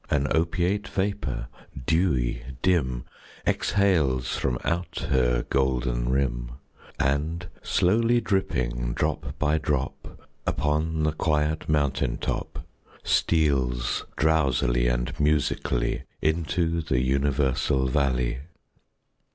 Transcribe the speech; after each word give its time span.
An 0.09 0.25
opiate 0.35 0.87
vapor, 0.87 1.47
dewy, 1.85 2.41
dim, 2.63 3.05
Exhales 3.45 4.35
from 4.35 4.57
out 4.63 4.97
her 5.11 5.45
golden 5.47 6.09
rim, 6.09 6.53
And, 6.99 7.47
softly 7.61 8.19
dripping, 8.19 8.95
drop 8.95 9.37
by 9.37 9.59
drop, 9.59 10.25
Upon 10.47 11.03
the 11.03 11.11
quiet 11.11 11.69
mountain 11.69 12.17
top, 12.17 12.65
Steals 13.03 14.07
drowsily 14.17 14.87
and 14.87 15.13
musically 15.19 16.05
Into 16.19 16.81
the 16.81 16.99
universal 16.99 17.87
valley. 17.87 18.39